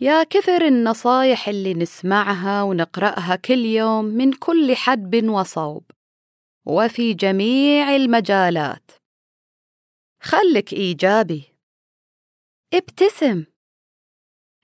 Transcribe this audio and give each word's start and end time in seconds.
يا 0.00 0.24
كثر 0.24 0.66
النصايح 0.66 1.48
اللي 1.48 1.74
نسمعها 1.74 2.62
ونقرأها 2.62 3.36
كل 3.36 3.58
يوم 3.58 4.04
من 4.04 4.32
كل 4.32 4.76
حدب 4.76 5.28
وصوب. 5.28 5.90
وفي 6.66 7.14
جميع 7.14 7.96
المجالات. 7.96 8.90
خلك 10.22 10.72
إيجابي. 10.72 11.56
ابتسم. 12.74 13.44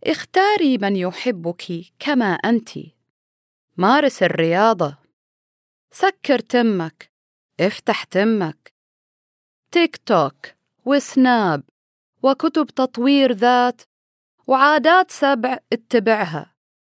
اختاري 0.07 0.79
من 0.79 0.97
يحبك 0.97 1.93
كما 1.99 2.27
أنتِ. 2.27 2.71
مارس 3.77 4.23
الرياضة. 4.23 4.99
سكر 5.91 6.39
تمك. 6.39 7.13
افتح 7.61 8.05
تمك. 8.05 8.75
تيك 9.73 9.97
توك. 9.97 10.47
وسناب. 10.85 11.63
وكتب 12.23 12.67
تطوير 12.67 13.33
ذات. 13.33 13.94
وعادات 14.47 15.11
سبع 15.11 15.59
اتبعها 15.73 16.55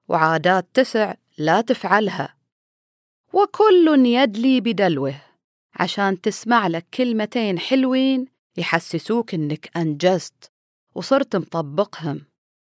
وعادات 0.08 0.68
تسع 0.74 1.14
لا 1.38 1.62
تفعلها. 1.62 2.36
وكل 3.34 4.06
يدلي 4.06 4.62
بدلوه 4.62 5.22
عشان 5.76 6.22
تسمع 6.22 6.68
لك 6.68 6.86
كلمتين 6.94 7.60
حلوين 7.60 8.28
يحسسوك 8.58 9.34
إنك 9.34 9.78
أنجزت 9.78 10.52
وصرت 10.96 11.36
مطبقهم. 11.36 12.26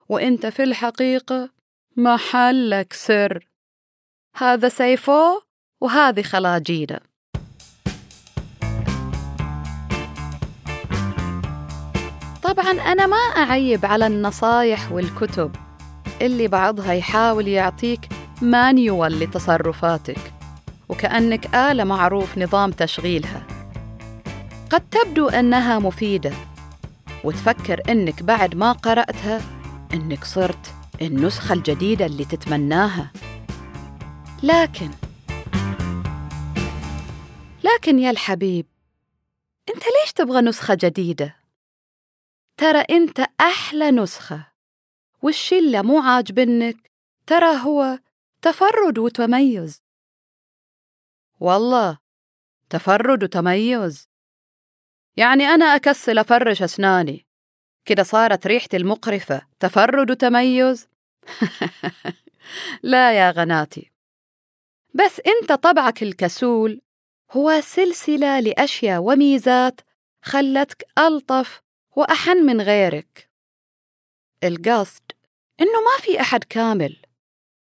وإنت 0.09 0.47
في 0.47 0.63
الحقيقة 0.63 1.51
محلك 1.97 2.93
سر. 2.93 3.49
هذا 4.37 4.69
سيفو 4.69 5.41
وهذه 5.81 6.23
خلاجيده 6.23 7.12
طبعا 12.53 12.71
أنا 12.71 13.07
ما 13.07 13.17
أعيب 13.17 13.87
على 13.87 14.07
النصايح 14.07 14.93
والكتب. 14.93 15.57
اللي 16.23 16.49
بعضها 16.49 16.93
يحاول 16.93 17.49
يعطيك 17.49 18.01
مانيوال 18.43 19.21
لتصرفاتك 19.21 20.33
وكأنك 20.89 21.55
آلة 21.55 21.85
معروف 21.85 22.39
نظام 22.39 22.71
تشغيلها. 22.71 23.47
قد 24.71 24.83
تبدو 24.91 25.29
أنها 25.29 25.79
مفيدة 25.79 26.33
وتفكر 27.25 27.81
إنك 27.89 28.23
بعد 28.23 28.55
ما 28.55 28.73
قرأتها 28.73 29.41
إنك 29.95 30.25
صرت 30.25 30.75
النسخة 31.03 31.53
الجديدة 31.53 32.07
اللي 32.07 32.25
تتمناها. 32.25 33.13
لكن 34.43 34.91
لكن 37.65 37.99
يا 37.99 38.11
الحبيب 38.11 38.67
أنت 39.69 39.83
ليش 39.85 40.13
تبغى 40.13 40.41
نسخة 40.41 40.75
جديدة؟ 40.81 41.42
ترى 42.63 42.81
أنت 42.91 43.21
أحلى 43.41 43.91
نسخة. 43.91 44.53
والشي 45.23 45.59
اللي 45.59 45.83
مو 45.83 46.01
عاجبنك 46.01 46.91
ترى 47.27 47.57
هو 47.57 47.99
تفرد 48.43 48.99
وتميز. 48.99 49.83
والله 51.41 51.99
تفرد 52.71 53.25
وتميز. 53.25 54.09
يعني 55.17 55.45
أنا 55.45 55.65
أكسل 55.65 56.19
أفرش 56.19 56.63
أسناني. 56.63 57.27
كده 57.85 58.03
صارت 58.03 58.47
ريحتي 58.47 58.77
المقرفة 58.77 59.43
تفرد 59.61 60.11
وتميز. 60.11 60.89
لا 62.83 63.13
يا 63.13 63.31
غناتي. 63.31 63.93
بس 64.95 65.21
أنت 65.27 65.53
طبعك 65.53 66.03
الكسول 66.03 66.81
هو 67.31 67.61
سلسلة 67.61 68.41
لأشياء 68.41 69.03
وميزات 69.03 69.81
خلتك 70.23 70.85
ألطف 70.99 71.62
وأحن 71.97 72.47
من 72.47 72.61
غيرك. 72.61 73.29
القصد 74.45 75.03
إنه 75.61 75.81
ما 75.81 76.01
في 76.01 76.21
أحد 76.21 76.45
كامل 76.45 76.97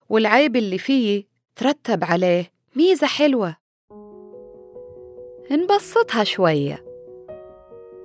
والعيب 0.09 0.55
اللي 0.55 0.77
فيه 0.77 1.23
ترتب 1.55 2.03
عليه 2.03 2.51
ميزة 2.75 3.07
حلوة. 3.07 3.55
نبسطها 5.51 6.23
شوية. 6.23 6.85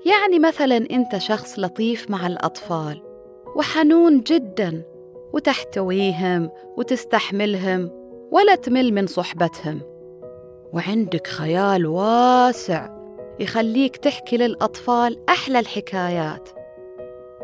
يعني 0.06 0.39
مثلا 0.39 0.77
أنت 0.77 1.19
شخص 1.19 1.59
لطيف 1.59 2.11
مع 2.11 2.27
الأطفال 2.27 3.03
وحنون 3.56 4.21
جدا 4.21 4.83
وتحتويهم 5.34 6.50
وتستحملهم 6.79 7.91
ولا 8.33 8.55
تمل 8.55 8.94
من 8.94 9.06
صحبتهم. 9.06 9.81
وعندك 10.73 11.27
خيال 11.27 11.87
واسع. 11.87 13.01
يخليك 13.41 13.97
تحكي 13.97 14.37
للأطفال 14.37 15.28
أحلى 15.28 15.59
الحكايات. 15.59 16.48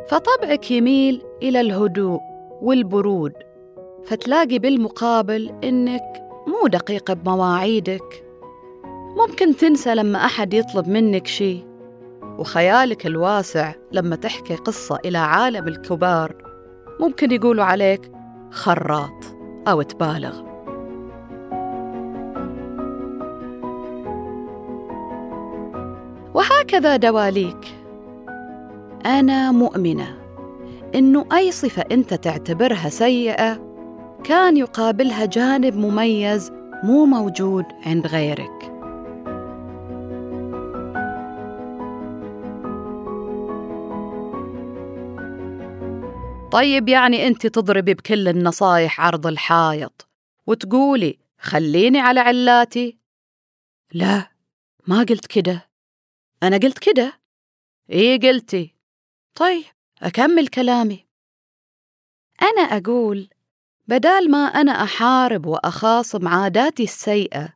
فطبعك 0.09 0.71
يميل 0.71 1.23
إلى 1.43 1.61
الهدوء 1.61 2.21
والبرود 2.63 3.33
فتلاقي 4.05 4.59
بالمقابل 4.59 5.53
إنك 5.65 6.23
مو 6.47 6.67
دقيق 6.69 7.13
بمواعيدك. 7.13 8.25
ممكن 9.17 9.57
تنسى 9.57 9.95
لما 9.95 10.25
أحد 10.25 10.55
يطلب 10.55 10.89
منك 10.89 11.27
شيء 11.27 11.67
وخيالك 12.39 13.07
الواسع 13.07 13.75
لما 13.93 14.17
تحكي 14.17 14.55
قصة 14.55 14.99
إلى 15.05 15.19
عالم 15.19 15.69
الكبار 15.69 16.35
ممكن 17.01 17.33
يقولوا 17.33 17.65
عليك 17.65 18.13
خراط 18.51 19.25
أو 19.69 19.83
تبالغ. 19.83 20.48
وهكذا 26.69 26.97
دواليك. 26.97 27.75
أنا 29.07 29.53
مؤمنة. 29.53 30.19
إنه 30.95 31.27
أي 31.33 31.53
صفة 31.53 31.85
أنت 31.93 32.15
تعتبرها 32.15 32.89
سيئة 32.89 33.61
كان 34.25 34.57
يقابلها 34.57 35.25
جانب 35.25 35.77
مميز 35.77 36.53
مو 36.85 37.05
موجود 37.05 37.65
عند 37.87 38.07
غيرك. 38.07 38.73
طيب 46.53 46.89
يعني 46.89 47.27
أنت 47.27 47.47
تضربي 47.47 47.95
بكل 47.95 48.29
النصايح 48.29 49.01
عرض 49.01 49.27
الحائط 49.27 50.09
وتقولي 50.47 51.19
خليني 51.39 52.01
على 52.01 52.21
علاتي؟ 52.21 52.99
لا 53.93 54.31
ما 54.87 54.99
قلت 54.99 55.27
كده. 55.27 55.68
أنا 56.43 56.57
قلت 56.57 56.79
كده. 56.79 57.21
إيه 57.91 58.21
قلتي؟ 58.21 58.75
طيب 59.35 59.65
أكمل 60.03 60.49
كلامي. 60.49 61.07
أنا 62.43 62.63
أقول 62.63 63.29
بدال 63.87 64.31
ما 64.31 64.39
أنا 64.39 64.73
أحارب 64.73 65.47
وأخاصم 65.47 66.29
عاداتي 66.29 66.83
السيئة 66.83 67.55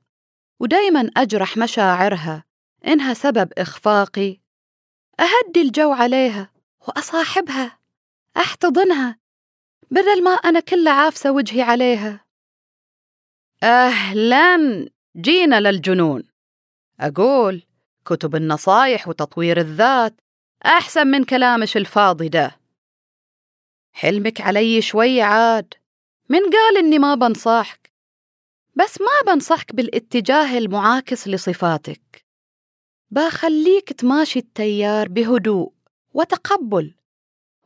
ودايما 0.60 1.10
أجرح 1.16 1.56
مشاعرها 1.56 2.44
إنها 2.86 3.14
سبب 3.14 3.52
إخفاقي 3.58 4.40
أهدي 5.20 5.62
الجو 5.62 5.92
عليها 5.92 6.52
وأصاحبها 6.88 7.78
أحتضنها 8.36 9.18
بدل 9.90 10.24
ما 10.24 10.30
أنا 10.30 10.60
كل 10.60 10.88
عافسة 10.88 11.32
وجهي 11.32 11.62
عليها. 11.62 12.24
أهلاً 13.62 14.88
جينا 15.16 15.60
للجنون. 15.60 16.22
أقول 17.00 17.62
كتب 18.04 18.36
النصايح 18.36 19.08
وتطوير 19.08 19.60
الذات. 19.60 20.20
أحسن 20.66 21.06
من 21.06 21.24
كلامش 21.24 21.76
الفاضي 21.76 22.28
ده. 22.28 22.60
حلمك 23.92 24.40
علي 24.40 24.82
شوي 24.82 25.22
عاد. 25.22 25.74
من 26.28 26.40
قال 26.40 26.76
إني 26.78 26.98
ما 26.98 27.14
بنصحك. 27.14 27.92
بس 28.74 29.00
ما 29.00 29.32
بنصحك 29.32 29.74
بالاتجاه 29.74 30.58
المعاكس 30.58 31.28
لصفاتك. 31.28 32.24
بخليك 33.10 33.92
تماشي 33.92 34.38
التيار 34.38 35.08
بهدوء 35.08 35.72
وتقبل. 36.14 36.94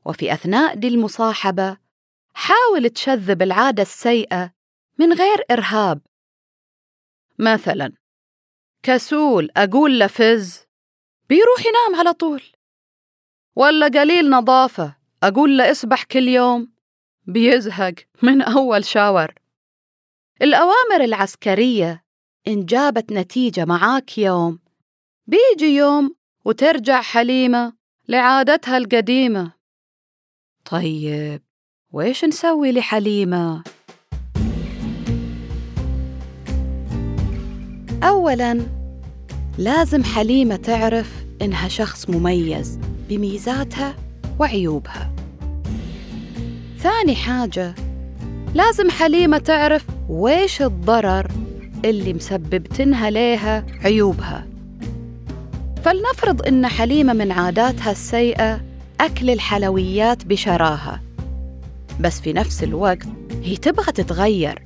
وفي 0.05 0.33
أثناء 0.33 0.75
دي 0.75 0.89
المصاحبة 0.89 1.77
حاول 2.35 2.91
تشذب 2.91 3.43
العادة 3.43 3.83
السيئة 3.83 4.53
من 4.99 5.13
غير 5.13 5.45
إرهاب. 5.51 6.01
مثلا 7.39 7.93
كسول 8.83 9.51
أقول 9.57 9.99
له 9.99 10.07
فز. 10.07 10.67
بيروح 11.29 11.61
ينام 11.67 12.01
على 12.01 12.13
طول. 12.13 12.43
ولا 13.57 13.87
قليل 13.87 14.31
نظافة 14.31 14.97
أقول 15.23 15.59
له 15.59 15.71
اسبح 15.71 16.05
كل 16.05 16.29
يوم. 16.29 16.73
بيزهق 17.27 17.95
من 18.23 18.43
أول 18.43 18.85
شاور. 18.85 19.35
الأوامر 20.43 21.05
العسكرية 21.05 22.05
إن 22.49 22.65
جابت 22.65 23.13
نتيجة 23.13 23.65
معاك 23.65 24.19
يوم. 24.19 24.59
بيجي 25.27 25.77
يوم 25.77 26.17
وترجع 26.45 27.03
حليمة 27.03 27.73
لعادتها 28.09 28.77
القديمة. 28.77 29.53
طيب 30.65 31.43
ويش 31.93 32.25
نسوي 32.25 32.73
لحليمة؟ 32.73 33.65
أولاً 38.03 38.61
لازم 39.59 40.05
حليمة 40.05 40.57
تعرف 40.57 41.13
إنها 41.43 41.69
شخص 41.69 42.11
مميز 42.11 42.79
بميزاتها 43.09 43.95
وعيوبها. 44.39 45.11
ثاني 46.79 47.15
حاجة 47.15 47.75
لازم 48.55 48.91
حليمة 48.91 49.39
تعرف 49.39 49.87
ويش 50.09 50.63
الضرر 50.63 51.31
اللي 51.85 52.13
مسببتنها 52.13 53.11
ليها 53.11 53.67
عيوبها. 53.85 54.47
فلنفرض 55.85 56.47
إن 56.47 56.67
حليمة 56.67 57.13
من 57.13 57.33
عاداتها 57.33 57.91
السيئة 57.91 58.61
أكل 59.01 59.31
الحلويات 59.31 60.25
بشراهة 60.25 61.01
بس 62.01 62.21
في 62.21 62.33
نفس 62.33 62.63
الوقت 62.63 63.07
هي 63.43 63.57
تبغى 63.57 63.93
تتغير. 63.93 64.63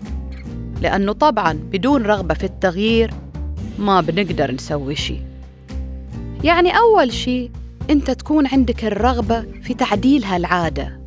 لأنه 0.81 1.13
طبعاً 1.13 1.53
بدون 1.53 2.03
رغبة 2.03 2.35
في 2.35 2.45
التغيير 2.45 3.11
ما 3.79 4.01
بنقدر 4.01 4.53
نسوي 4.53 4.97
شيء 4.97 5.23
يعني 6.45 6.79
أول 6.79 7.13
شيء 7.13 7.51
أنت 7.91 8.11
تكون 8.11 8.47
عندك 8.47 8.85
الرغبة 8.85 9.45
في 9.63 9.75
تعديل 9.75 10.25
هالعادة 10.25 11.01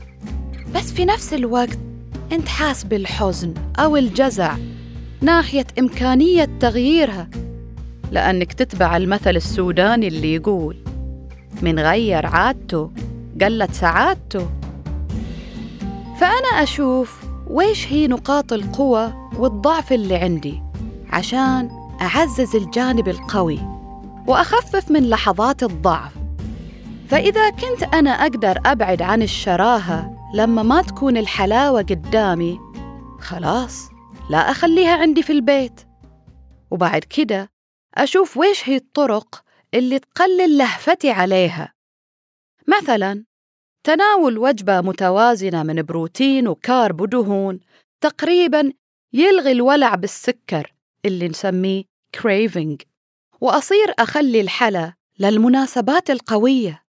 بس 0.75 0.91
في 0.93 1.05
نفس 1.05 1.33
الوقت 1.33 1.79
أنت 2.31 2.47
حاس 2.47 2.83
بالحزن 2.83 3.53
أو 3.79 3.97
الجزع 3.97 4.55
ناحية 5.21 5.65
إمكانية 5.79 6.49
تغييرها 6.59 7.29
لأنك 8.11 8.53
تتبع 8.53 8.97
المثل 8.97 9.35
السوداني 9.35 10.07
اللي 10.07 10.33
يقول 10.33 10.77
من 11.61 11.79
غير 11.79 12.25
عادته 12.25 12.91
قلت 13.41 13.73
سعادته. 13.73 14.49
فأنا 16.19 16.63
أشوف 16.63 17.32
ويش 17.47 17.87
هي 17.87 18.07
نقاط 18.07 18.53
القوة 18.53 19.31
والضعف 19.39 19.93
اللي 19.93 20.15
عندي 20.15 20.61
عشان 21.09 21.69
أعزز 22.01 22.55
الجانب 22.55 23.07
القوي 23.07 23.59
وأخفف 24.27 24.91
من 24.91 25.09
لحظات 25.09 25.63
الضعف. 25.63 26.11
فإذا 27.09 27.49
كنت 27.49 27.83
أنا 27.83 28.09
أقدر 28.09 28.59
أبعد 28.65 29.01
عن 29.01 29.21
الشراهة 29.21 30.31
لما 30.35 30.63
ما 30.63 30.81
تكون 30.81 31.17
الحلاوة 31.17 31.81
قدامي 31.81 32.59
خلاص 33.19 33.89
لا 34.29 34.37
أخليها 34.37 34.97
عندي 34.97 35.23
في 35.23 35.33
البيت. 35.33 35.81
وبعد 36.71 37.03
كده 37.03 37.49
أشوف 37.95 38.37
ويش 38.37 38.69
هي 38.69 38.75
الطرق 38.75 39.43
اللي 39.73 39.99
تقلل 39.99 40.57
لهفتي 40.57 41.11
عليها. 41.11 41.73
مثلاً 42.67 43.23
تناول 43.83 44.37
وجبة 44.37 44.81
متوازنة 44.81 45.63
من 45.63 45.81
بروتين 45.81 46.47
وكارب 46.47 47.01
ودهون 47.01 47.59
تقريباً 48.01 48.73
يلغي 49.13 49.51
الولع 49.51 49.95
بالسكر 49.95 50.73
اللي 51.05 51.27
نسميه 51.27 51.83
craving. 52.17 52.77
وأصير 53.41 53.93
أخلي 53.99 54.41
الحلا 54.41 54.93
للمناسبات 55.19 56.09
القوية. 56.09 56.83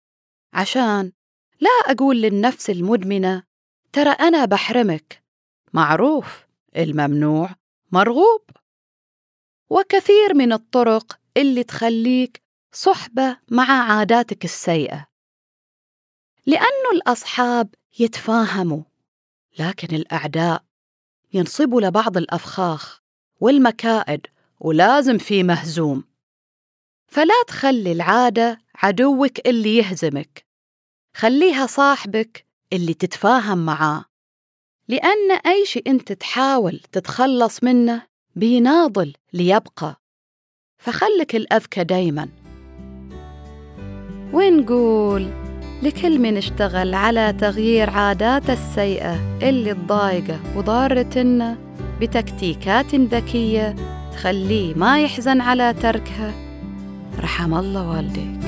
عشان 0.52 1.12
لا 1.60 1.70
أقول 1.86 2.22
للنفس 2.22 2.70
المدمنة 2.70 3.42
ترى 3.92 4.10
أنا 4.10 4.44
بحرمك. 4.44 5.22
معروف 5.72 6.46
الممنوع 6.76 7.50
مرغوب. 7.92 8.42
وكثير 9.70 10.34
من 10.34 10.52
الطرق 10.52 11.18
اللي 11.36 11.64
تخليك 11.64 12.42
صحبة 12.72 13.36
مع 13.50 13.92
عاداتك 13.92 14.44
السيئة. 14.44 15.13
لأنه 16.46 16.90
الأصحاب 16.94 17.74
يتفاهموا 17.98 18.82
لكن 19.58 19.96
الأعداء 19.96 20.64
ينصبوا 21.32 21.80
لبعض 21.80 22.16
الأفخاخ 22.16 23.00
والمكائد 23.40 24.26
ولازم 24.60 25.18
في 25.18 25.42
مهزوم. 25.42 26.04
فلا 27.06 27.42
تخلي 27.46 27.92
العادة 27.92 28.60
عدوك 28.74 29.46
اللي 29.48 29.76
يهزمك 29.76 30.44
خليها 31.14 31.66
صاحبك 31.66 32.46
اللي 32.72 32.94
تتفاهم 32.94 33.66
معاه. 33.66 34.04
لأن 34.88 35.30
أي 35.46 35.66
شيء 35.66 35.90
أنت 35.90 36.12
تحاول 36.12 36.80
تتخلص 36.92 37.64
منه 37.64 38.06
بيناضل 38.36 39.12
ليبقى. 39.32 40.00
فخلك 40.78 41.36
الأذكى 41.36 41.84
دايما. 41.84 42.28
ونقول 44.32 45.53
لكل 45.82 46.18
من 46.18 46.36
اشتغل 46.36 46.94
على 46.94 47.34
تغيير 47.40 47.90
عاداته 47.90 48.52
السيئة 48.52 49.16
اللي 49.42 49.74
تضايقه 49.74 50.38
وضارتنا 50.56 51.56
بتكتيكات 52.00 52.94
ذكية 52.94 53.74
تخليه 54.12 54.74
ما 54.74 55.00
يحزن 55.00 55.40
على 55.40 55.74
تركها. 55.82 56.32
رحم 57.20 57.54
الله 57.54 57.88
والديك. 57.88 58.40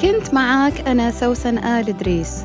كنت 0.00 0.34
معاك 0.34 0.88
أنا 0.88 1.10
سوسن 1.10 1.58
آل 1.58 1.88
إدريس. 1.88 2.44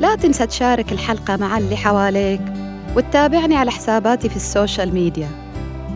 لا 0.00 0.14
تنسى 0.14 0.46
تشارك 0.46 0.92
الحلقة 0.92 1.36
مع 1.36 1.58
اللي 1.58 1.76
حواليك 1.76 2.40
وتتابعني 2.96 3.56
على 3.56 3.70
حساباتي 3.70 4.28
في 4.28 4.36
ال 4.36 4.44
social 4.44 4.94
media. 4.94 5.43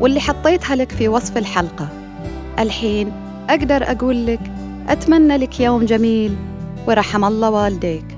واللي 0.00 0.20
حطيتها 0.20 0.76
لك 0.76 0.92
في 0.92 1.08
وصف 1.08 1.36
الحلقة. 1.36 1.88
الحين 2.58 3.12
أقدر 3.50 3.82
أقول 3.90 4.26
لك 4.26 4.40
أتمنى 4.88 5.36
لك 5.36 5.60
يوم 5.60 5.84
جميل 5.84 6.36
ورحم 6.86 7.24
الله 7.24 7.50
والديك. 7.50 8.17